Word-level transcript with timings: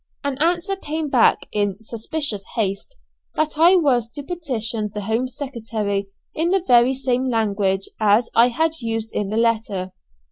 An 0.23 0.35
answer 0.39 0.75
came 0.75 1.09
back, 1.11 1.47
in 1.51 1.77
suspicious 1.77 2.43
haste, 2.55 2.95
that 3.35 3.59
I 3.59 3.75
was 3.75 4.09
to 4.15 4.23
petition 4.23 4.89
the 4.91 5.01
Home 5.01 5.27
Secretary 5.27 6.07
in 6.33 6.49
the 6.49 6.63
very 6.65 6.95
same 6.95 7.27
language 7.29 7.87
as 7.99 8.31
I 8.33 8.47
had 8.47 8.71
used 8.81 9.11
in 9.13 9.29
the 9.29 9.37
letter. 9.37 9.91